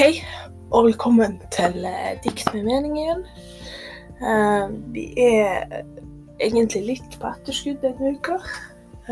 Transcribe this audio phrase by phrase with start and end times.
[0.00, 0.22] Hei,
[0.72, 3.18] og velkommen til eh, Dikt med mening igjen.
[4.24, 5.82] Eh, vi er
[6.40, 8.38] egentlig litt på etterskudd denne uka.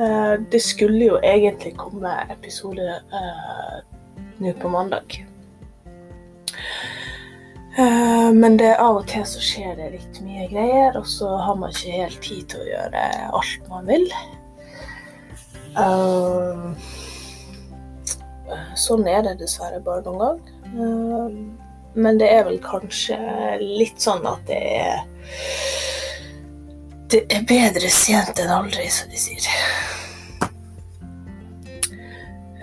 [0.01, 2.89] Eh, det skulle jo egentlig komme episode
[4.41, 5.19] nå på mandag.
[8.33, 11.77] Men det av og til så skjer det litt mye greier, og så har man
[11.77, 14.09] ikke helt tid til å gjøre alt man vil.
[18.89, 20.58] Sånn er det dessverre bare noen gang.
[20.75, 21.39] Eh,
[21.99, 23.17] Men det er vel kanskje
[23.59, 25.01] litt sånn at det er
[27.11, 29.49] Det er bedre sent enn aldri, som de sier.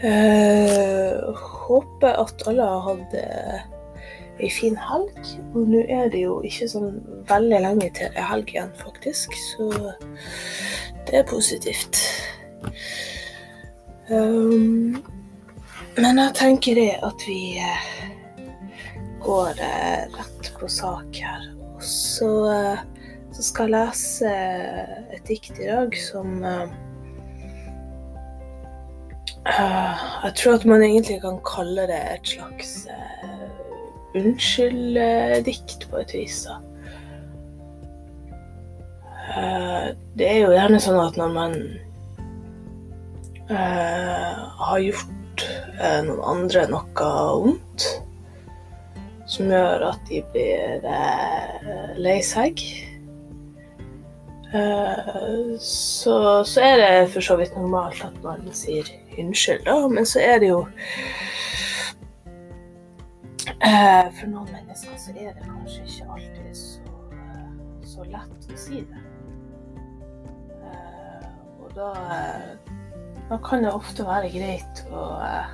[0.06, 1.34] Uh,
[1.66, 3.16] håper at alle har hatt
[4.40, 5.18] ei fin helg.
[5.56, 7.00] Og nå er det jo ikke sånn
[7.30, 9.36] veldig lenge til er helg igjen, faktisk.
[9.56, 9.70] Så
[11.08, 12.02] det er positivt.
[14.10, 15.02] Um,
[15.96, 17.86] men jeg tenker det at vi eh,
[19.24, 21.46] går eh, rett på sak her.
[21.76, 22.80] Og så, eh,
[23.36, 24.34] så skal jeg lese
[25.16, 26.68] et dikt i dag som eh,
[29.46, 33.50] Jeg tror at man egentlig kan kalle det et slags uh,
[34.18, 36.40] unnskyld-dikt på et vis.
[39.30, 39.86] Eh,
[40.18, 41.54] det er jo gjerne sånn at når man
[43.46, 45.25] har gjort
[45.80, 47.08] noen andre noe
[47.42, 47.86] vondt,
[49.30, 52.62] som gjør at de blir eh, lei seg,
[54.54, 58.88] eh, så, så er det for så vidt normalt at man sier
[59.18, 60.62] unnskyld, da, men så er det jo
[63.60, 67.52] eh, For noen mennesker så er det kanskje ikke alltid så, eh,
[67.96, 69.04] så lett å si det.
[70.62, 71.30] Eh,
[71.64, 72.74] og da eh,
[73.30, 75.54] da kan det ofte være greit å, eh,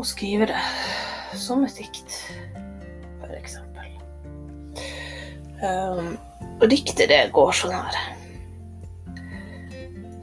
[0.00, 0.60] å skrive det
[1.38, 2.14] som et dikt,
[3.20, 3.90] for eksempel.
[5.60, 6.14] Um,
[6.60, 7.98] og diktet det går sånn her.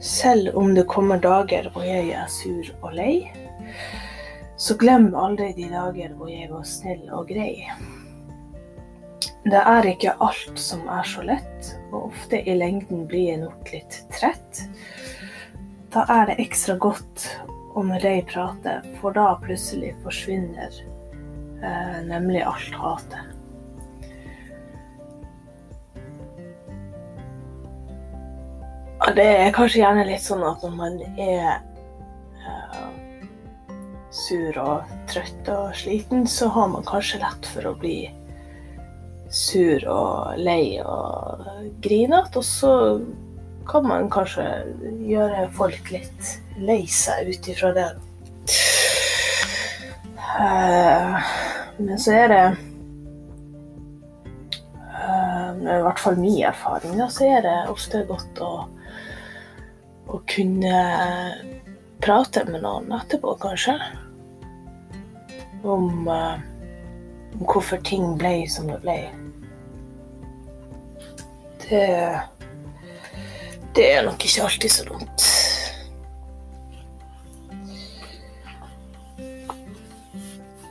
[0.02, 3.28] Selv om det kommer dager hvor jeg er sur og lei,
[4.58, 7.62] så glem aldri de dager hvor jeg var snill og grei.
[9.48, 13.70] Det er ikke alt som er så lett, og ofte i lengden blir jeg nok
[13.72, 14.64] litt trett.
[15.94, 17.28] Da er det ekstra godt
[17.78, 20.78] å med deg prate, for da plutselig forsvinner
[21.62, 23.34] eh, nemlig alt hatet.
[29.16, 31.60] Det er kanskje gjerne litt sånn at når man er
[32.42, 32.88] eh,
[34.12, 38.00] sur og trøtt og sliten, så har man kanskje lett for å bli
[39.30, 41.46] sur og lei og
[41.84, 42.74] grinete, og så
[43.68, 44.44] kan man kanskje
[45.08, 47.88] gjøre folk litt lei seg ut ifra det.
[50.38, 51.28] Eh,
[51.78, 52.42] Men så er det
[54.98, 58.52] eh, I hvert fall min erfaring, så er det ofte godt å,
[60.08, 60.82] å kunne
[62.02, 63.76] prate med noen etterpå, kanskje.
[65.62, 66.46] Om eh,
[67.38, 68.98] om hvorfor ting ble som det ble.
[71.68, 71.84] Det
[73.78, 75.24] Det er nok ikke alltid så dumt.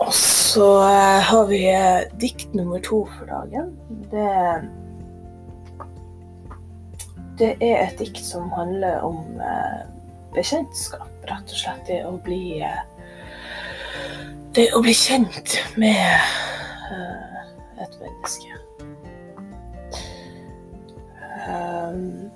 [0.03, 3.69] Og så eh, har vi eh, dikt nummer to for dagen.
[4.11, 4.27] Det
[7.39, 9.85] Det er et dikt som handler om eh,
[10.35, 11.85] bekjentskap, rett og slett.
[11.87, 12.59] Det å bli
[14.57, 16.19] det å bli kjent med
[17.79, 18.51] et menneske.
[21.47, 22.27] Um,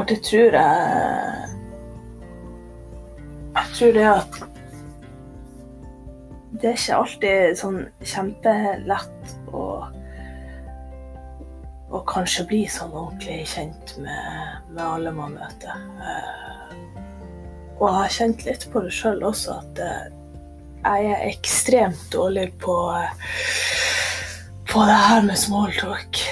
[0.00, 1.46] og det tror jeg
[3.50, 4.42] Jeg tror det at
[6.60, 9.64] det er ikke alltid sånn kjempelett å
[11.90, 15.80] å kanskje bli sånn ordentlig kjent med, med alle man møter.
[15.98, 16.74] Eh,
[17.80, 20.04] og jeg har kjent litt på det sjøl også, at eh,
[20.84, 22.76] jeg er ekstremt dårlig på,
[24.70, 26.22] på det her med smalltalk.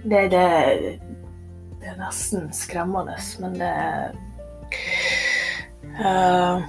[0.00, 0.46] Det, det,
[1.80, 3.72] det er nesten skremmende, men det
[6.04, 6.60] eh,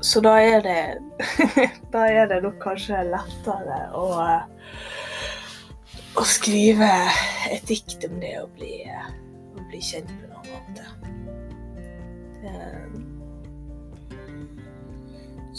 [0.00, 0.80] Så da er det
[1.94, 4.06] Da er det nok kanskje lettere å,
[6.16, 6.88] å skrive
[7.52, 10.86] et dikt om det å bli, å bli kjent med noen måte.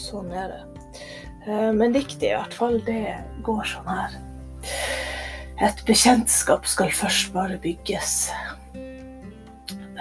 [0.02, 0.62] Sånn er det.
[1.46, 3.16] Eh, Men diktet i hvert fall, det
[3.46, 4.18] går sånn her.
[5.60, 8.32] Et bekjentskap skal først bare bygges.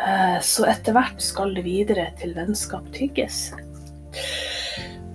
[0.00, 3.50] Eh, så etter hvert skal det videre til vennskap tygges.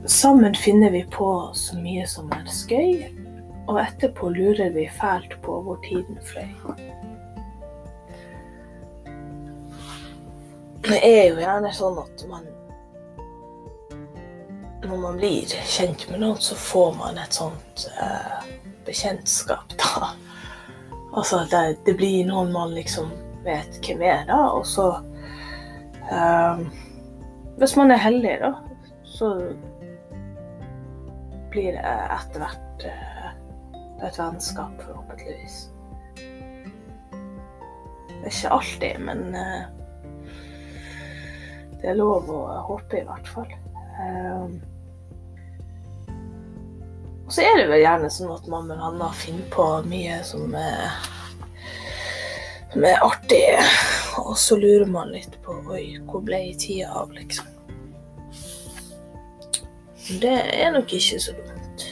[0.06, 3.08] Sammen finner vi på så mye som er skøy,
[3.66, 6.52] og etterpå lurer vi fælt på hvor tiden fløy.
[10.86, 12.52] Det er jo gjerne sånn at man
[14.86, 18.44] Når man blir kjent med noen, så får man et sånt eh,
[18.86, 20.12] bekjentskap, da.
[21.16, 23.12] Altså det, det, blir noen man liksom
[23.46, 24.90] vet hvem er, da, og så
[26.12, 26.66] um,
[27.56, 28.52] Hvis man er heldig, da,
[29.08, 29.30] så
[31.54, 33.30] blir det etter hvert uh,
[34.04, 35.58] et vennskap, forhåpentligvis.
[38.26, 39.64] Ikke alltid, men uh,
[41.80, 42.42] det er lov å
[42.74, 43.56] håpe, i hvert fall.
[44.04, 44.60] Um,
[47.26, 50.54] og så er det vel gjerne sånn at man med venner finner på mye som
[50.60, 50.94] er,
[52.74, 53.44] som er artig,
[54.22, 57.50] og så lurer man litt på Oi, hvor ble tida av, liksom?
[60.22, 61.86] Det er nok ikke så dumt.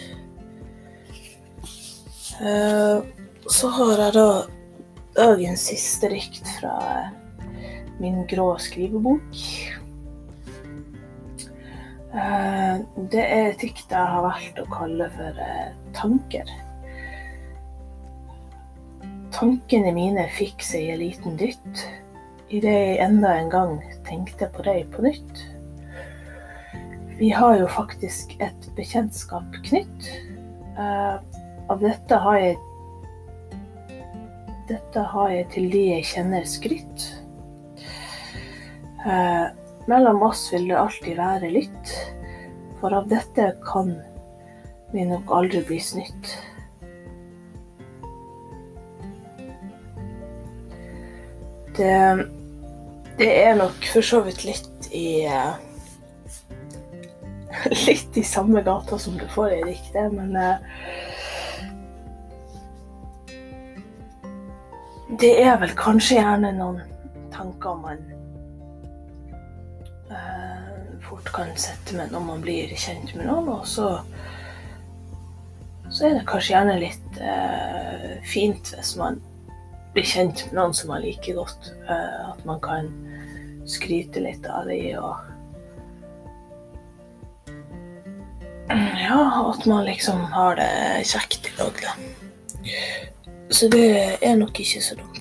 [2.37, 3.01] Uh,
[3.49, 4.27] så har jeg da
[5.17, 6.75] dagens siste dikt fra
[7.97, 9.41] min grå skrivebok.
[12.13, 16.49] Eh, det er et dikt jeg har valgt å kalle for eh, tanker.
[19.33, 21.81] Tankene mine fikk seg en liten dytt
[22.53, 23.73] idet jeg enda en gang
[24.05, 25.41] tenkte på deg på nytt.
[27.17, 30.11] Vi har jo faktisk et bekjentskap knytt.
[30.77, 31.17] Eh,
[31.73, 32.61] av dette har jeg
[34.63, 37.03] Dette har jeg til de jeg kjenner skrytt.
[39.91, 41.91] Mellom oss vil det alltid være litt,
[42.83, 43.93] for av dette kan
[44.91, 46.31] vi nok aldri bli snytt.
[51.77, 51.93] Det,
[53.21, 55.23] det er nok for så vidt litt i
[57.87, 60.57] Litt i samme gata som du får i diktet, men eh,
[65.23, 66.83] Det er vel kanskje gjerne noen
[67.31, 68.03] tanker man
[71.01, 73.49] fort kan sette med når man blir kjent med noen.
[73.55, 73.89] Og så,
[75.89, 79.19] så er det kanskje gjerne litt eh, fint hvis man
[79.93, 81.71] blir kjent med noen som man liker godt.
[81.87, 82.89] Eh, at man kan
[83.69, 85.29] skryte litt av dem og
[89.03, 91.83] Ja, at man liksom har det kjekt i lag.
[93.53, 95.12] Så det er nok ikke så dumt.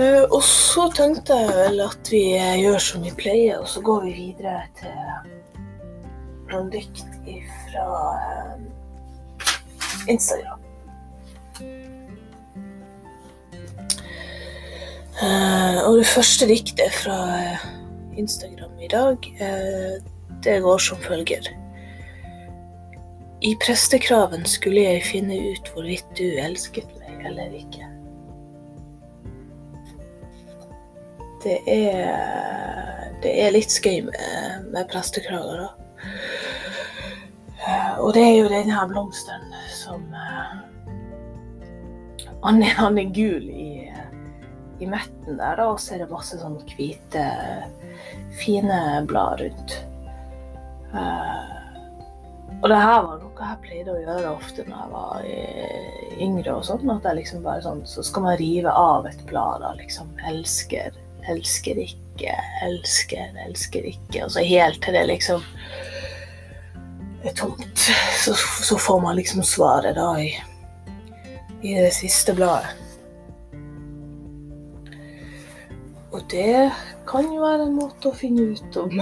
[0.00, 4.06] Uh, og så tenkte jeg vel at vi gjør som vi pleier, og så går
[4.06, 4.94] vi videre til
[6.48, 7.02] noen dikt
[7.66, 9.50] fra uh,
[10.08, 10.62] Instagram.
[15.20, 17.18] Uh, og det første diktet fra
[18.16, 19.30] Instagram i dag,
[20.44, 21.52] det går som følger.
[23.44, 27.89] I prestekraven skulle jeg finne ut hvorvidt du elsket meg eller ikke.
[31.44, 35.70] Det er, det er litt skøy med, med prestekrager, da.
[38.00, 39.42] Og det er jo denne her blomsten
[39.76, 40.06] som
[42.40, 43.84] Han er, han er gul i,
[44.80, 47.24] i metten der, da, og så er det masse sånn hvite,
[48.40, 48.78] fine
[49.08, 49.76] blad rundt.
[52.60, 55.28] Og det her var noe jeg pleide å gjøre ofte når jeg var
[56.24, 56.56] yngre.
[56.56, 59.60] og sånn, at jeg liksom bare sånn, Så skal man rive av et blad.
[59.60, 60.96] da, liksom Elsker
[61.28, 62.34] elsker ikke,
[62.66, 64.24] elsker, elsker ikke.
[64.24, 65.40] Og så helt til det liksom
[67.24, 67.78] er tomt,
[68.24, 68.34] så,
[68.64, 70.42] så får man liksom svaret da i,
[71.62, 72.76] i det siste bladet.
[76.10, 76.70] Og det
[77.06, 78.90] kan jo være en måte å finne ut om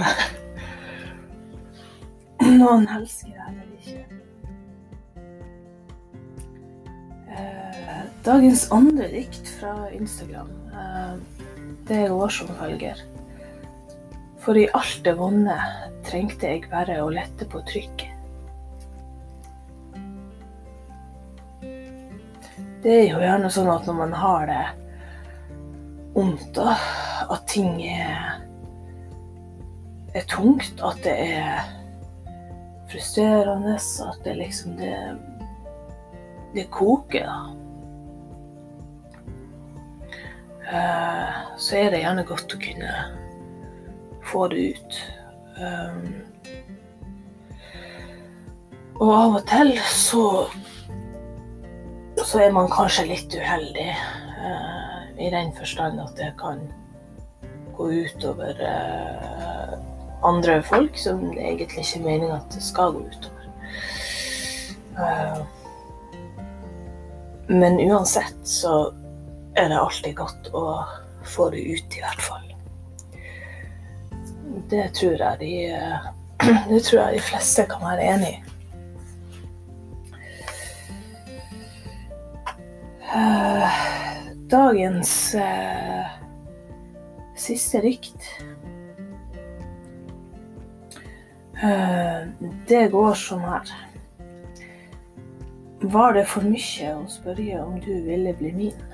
[2.59, 4.03] noen elsker deg eller ikke.
[7.33, 11.13] Eh, dagens andre dikt fra Instagram eh,
[11.87, 13.01] det går som følger.
[14.39, 15.57] For i alt det vonde
[16.07, 18.15] trengte jeg bare å lette på trykket.
[22.79, 24.61] Det er jo gjerne sånn at når man har det
[26.15, 28.39] vondt, at ting er,
[30.15, 31.67] er tungt, at det er
[32.89, 34.95] frustrerende, at det liksom det,
[36.55, 37.68] det koker, da.
[40.69, 42.95] Så er det gjerne godt å kunne
[44.29, 44.97] få det ut.
[45.59, 46.03] Um,
[48.99, 50.25] og av og til så
[52.19, 53.89] så er man kanskje litt uheldig.
[54.39, 56.61] Uh, i den forstand at det kan
[57.77, 59.73] gå utover eh,
[60.23, 63.45] andre folk som det egentlig ikke er meninga at det skal gå utover.
[64.99, 65.41] Eh,
[67.47, 68.93] men uansett så
[69.59, 70.65] er det alltid godt å
[71.27, 72.45] få det ut, i hvert fall.
[74.69, 75.53] Det tror jeg de,
[76.69, 78.39] det tror jeg de fleste kan være enig i.
[83.09, 83.77] Eh,
[84.51, 86.09] dagens eh,
[87.33, 88.27] siste rykt
[91.57, 92.27] eh,
[92.69, 93.73] Det går sånn her.
[95.89, 98.85] Var det for mye å spørre om du ville bli min?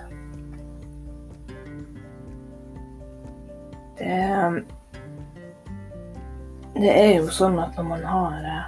[4.05, 4.63] Det,
[6.75, 8.65] det er jo sånn at når man har eh,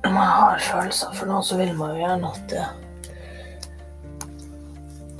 [0.00, 2.64] Når man har følelser for noen, så vil man jo gjerne at det,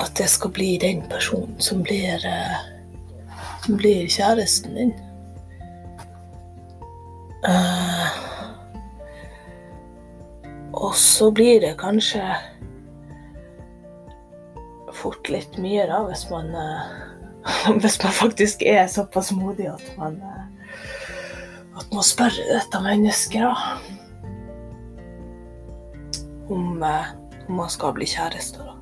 [0.00, 2.58] at det skal bli den personen som blir, eh,
[3.62, 4.94] som blir kjæresten din.
[10.80, 12.24] Og så blir det kanskje
[14.96, 16.48] fort litt mye, da, hvis man,
[17.80, 20.44] hvis man faktisk er såpass modig at man, uh,
[21.78, 23.56] at man spør dette mennesket, da.
[26.50, 26.82] Om,
[27.48, 28.76] om man skal bli kjæreste, da.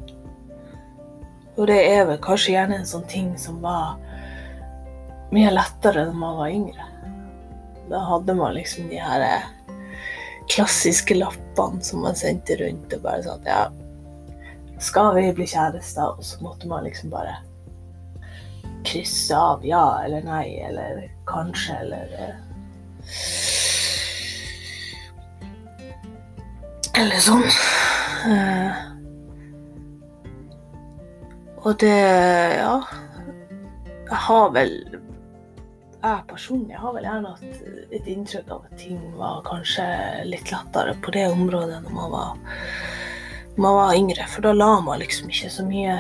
[1.59, 3.99] Og det er vel kanskje gjerne en sånn ting som var
[5.35, 6.87] mye lettere da man var yngre.
[7.91, 9.25] Da hadde man liksom de her
[10.49, 13.67] klassiske lappene som man sendte rundt og bare sånn Ja,
[14.81, 16.15] skal vi bli kjærester?
[16.15, 17.35] Og så måtte man liksom bare
[18.89, 22.15] krysse av ja eller nei eller kanskje eller
[26.99, 27.45] Eller sånn.
[31.63, 31.99] Og det
[32.59, 32.81] Ja.
[34.09, 34.73] Jeg har vel
[35.99, 39.85] jeg personlig har vel gjerne hatt et inntrykk av at ting var kanskje
[40.31, 42.37] litt lettere på det området når man var,
[43.57, 44.29] når man var yngre.
[44.31, 45.99] For da la man liksom ikke så mye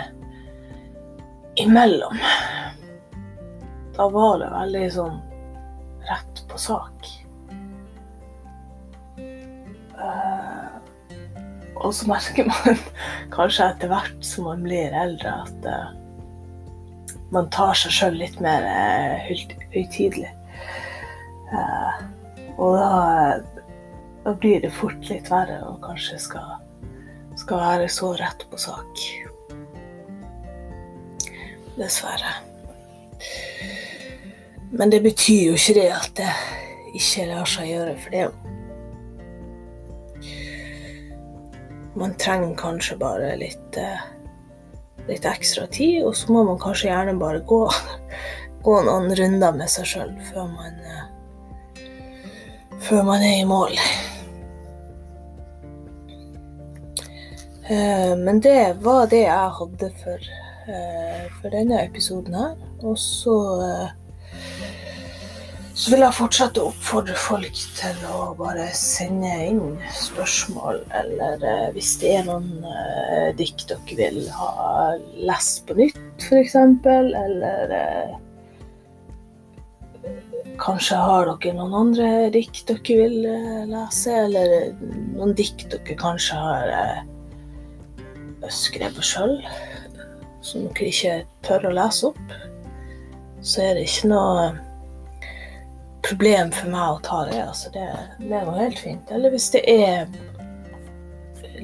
[1.58, 2.22] imellom.
[3.98, 5.16] Da var det veldig sånn
[6.06, 7.08] rett på sak.
[9.98, 10.78] Uh,
[11.74, 12.78] og så merker man
[13.34, 18.70] kanskje etter hvert som man blir eldre, at uh, man tar seg sjøl litt mer
[18.70, 19.34] uh,
[19.74, 20.30] høytidelig.
[22.58, 22.88] Og da,
[24.24, 26.58] da, blir det fort litt verre og kanskje skal,
[27.40, 29.08] skal være så rett på sak.
[31.78, 32.47] Dessverre.
[34.70, 36.32] Men det betyr jo ikke det at det
[36.98, 38.28] ikke lar seg gjøre, for det
[41.98, 44.02] Man trenger kanskje bare litt uh,
[45.08, 47.62] litt ekstra tid, og så må man kanskje gjerne bare gå,
[48.66, 50.76] gå noen runder med seg sjøl før man
[52.88, 53.74] før man er i mål.
[57.68, 60.28] Men det var det jeg hadde for,
[61.40, 62.54] for denne episoden her.
[62.80, 63.34] Og så
[65.78, 69.60] så vil jeg fortsette å oppfordre folk til å bare sende inn
[69.94, 74.96] spørsmål, eller eh, hvis det er noen eh, dikt dere vil ha
[75.28, 78.16] lest på nytt, f.eks., eller eh,
[80.58, 84.72] Kanskje har dere noen andre dikt dere vil eh, lese, eller
[85.14, 89.36] noen dikt dere kanskje har eh, skrevet sjøl,
[90.42, 91.14] som dere ikke
[91.46, 92.38] tør å lese opp.
[93.42, 94.48] Så er det ikke noe
[96.08, 97.38] problem for meg å ta det.
[97.42, 97.86] Altså det,
[98.22, 99.12] det går helt fint.
[99.14, 100.08] Eller hvis det er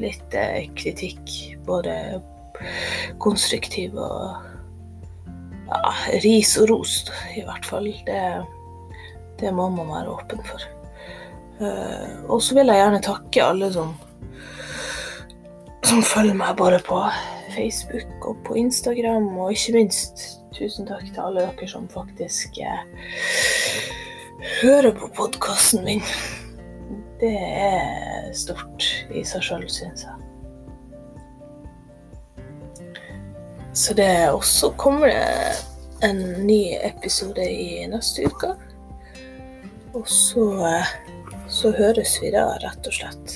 [0.00, 1.34] litt eh, kritikk,
[1.66, 1.94] både
[3.22, 4.34] konstruktiv og
[5.68, 5.92] ja,
[6.24, 6.96] ris og ros,
[7.34, 7.90] i hvert fall.
[8.06, 8.22] Det,
[9.40, 10.70] det må man være åpen for.
[11.54, 13.92] Uh, og så vil jeg gjerne takke alle som,
[15.86, 16.98] som følger meg bare på
[17.54, 22.84] Facebook og på Instagram, og ikke minst tusen takk til alle dere som faktisk uh,
[24.62, 26.04] hører på podkasten min.
[27.20, 30.20] Det er stort i seg sjøl, syns jeg.
[33.74, 35.24] Så det også kommer det
[36.06, 38.52] en ny episode i neste uke.
[39.94, 40.46] Og så,
[41.48, 43.34] så høres vi da, rett og slett.